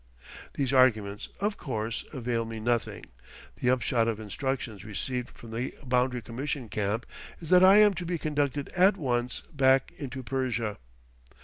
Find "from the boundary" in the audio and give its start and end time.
5.29-6.23